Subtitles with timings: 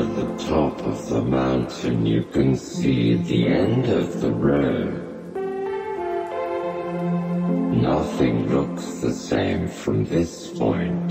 [0.00, 4.94] over the top of the mountain, you can see the end of the road.
[7.74, 11.10] Nothing looks the same from this point.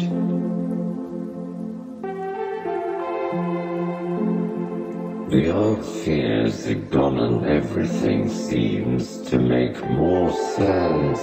[5.29, 11.21] The old fears are gone and everything seems to make more sense.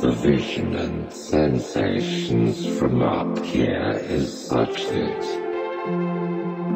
[0.00, 5.43] The vision and sensations from up here is such that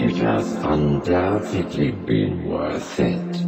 [0.09, 3.48] it has undoubtedly been worth it.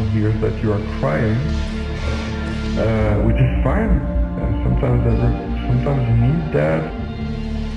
[0.00, 1.36] That hears that you are crying,
[2.78, 4.00] uh, which is fine.
[4.40, 5.18] And sometimes that,
[5.68, 6.82] sometimes you need that.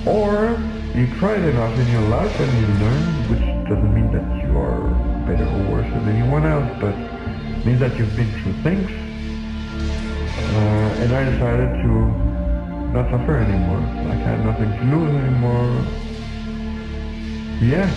[0.06, 0.56] Or
[0.94, 4.80] you cried enough in your life and you learn, which doesn't mean that you are
[5.26, 6.94] better or worse than anyone else, but
[7.64, 8.90] means that you've been through things
[10.54, 11.92] uh, and I decided to
[12.92, 13.80] not suffer anymore.
[14.06, 15.66] Like I had nothing to lose anymore.
[17.60, 17.90] Yeah,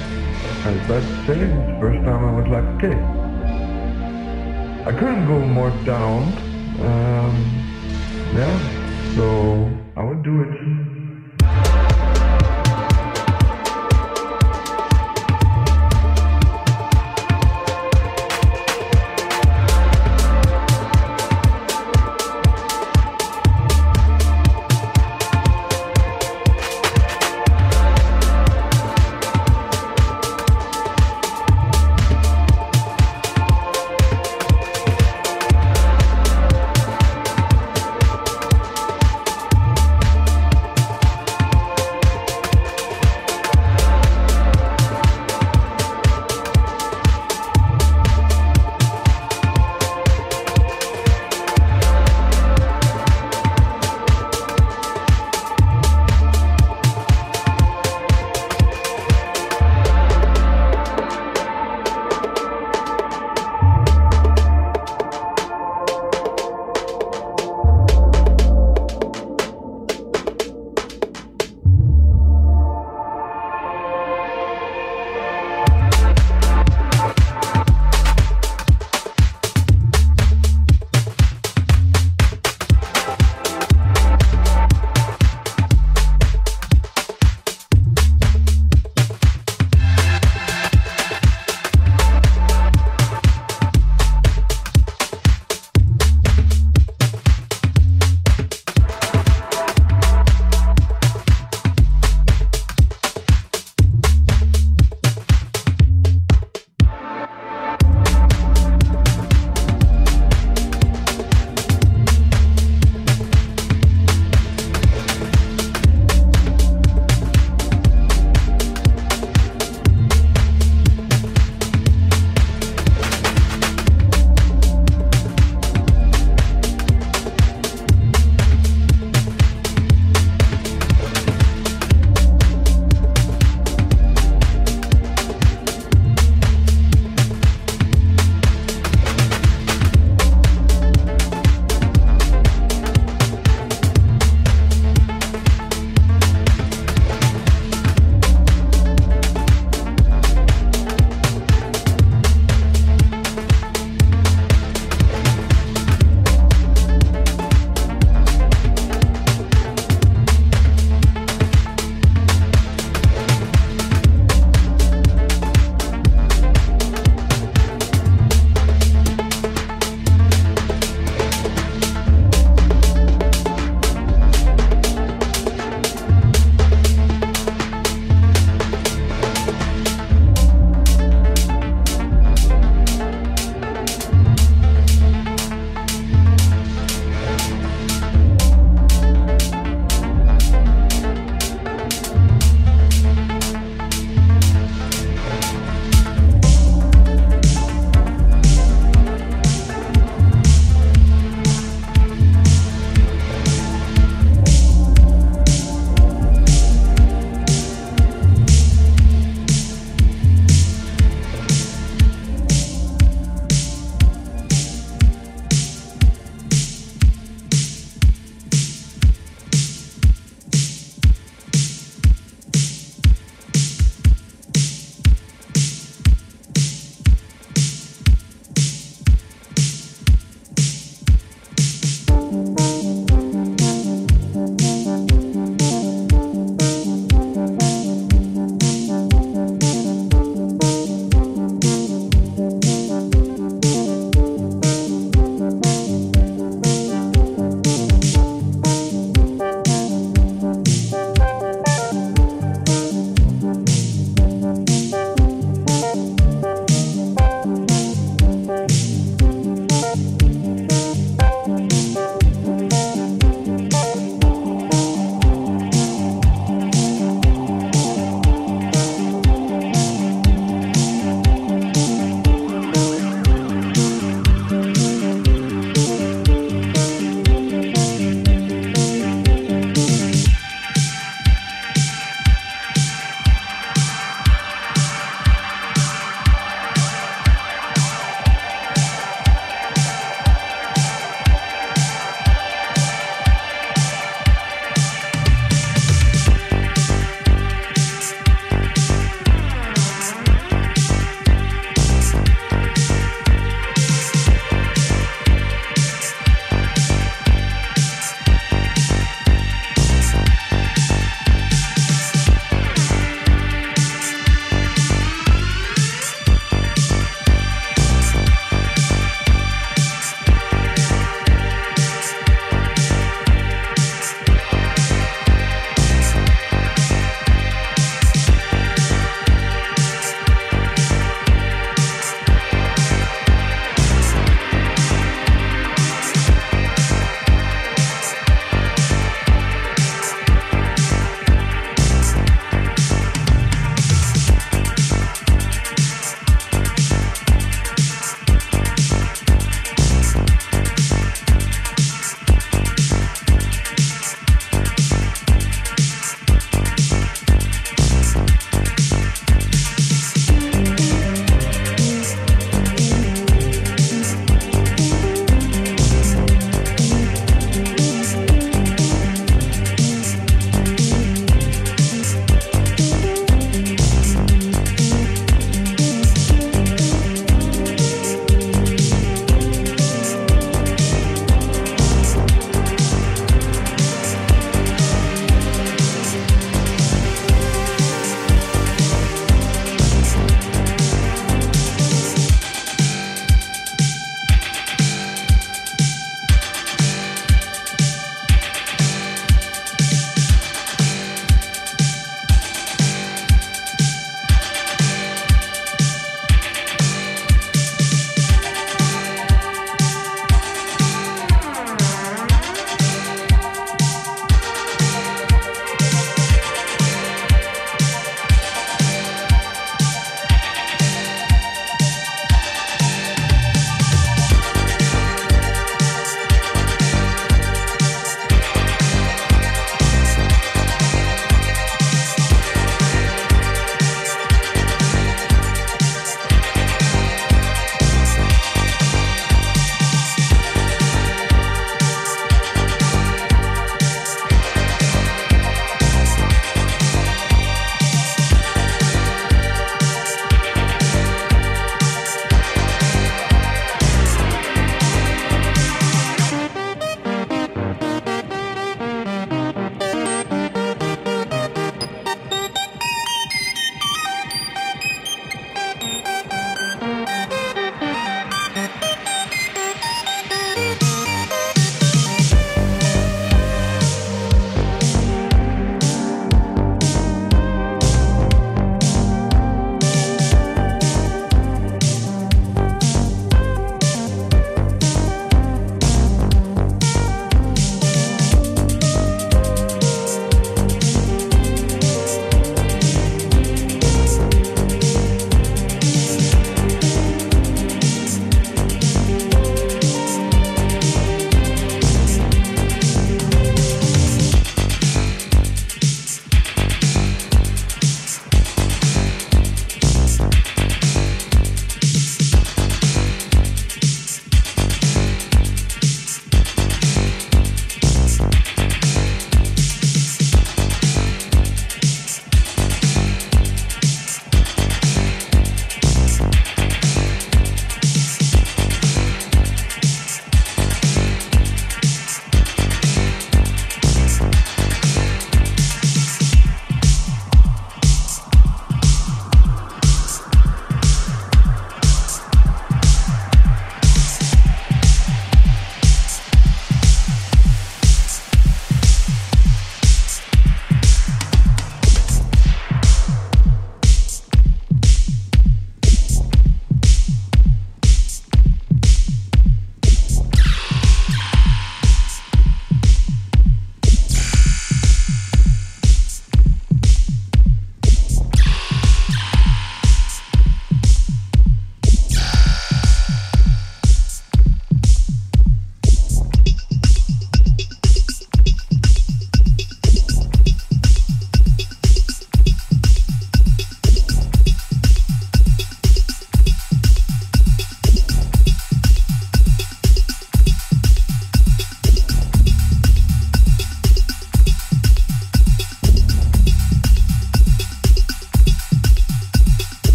[0.66, 3.17] I was about to say, it's the first time I was like, okay.
[4.88, 6.24] I couldn't go more down.
[6.80, 7.36] Um,
[8.34, 10.87] yeah, so I would do it.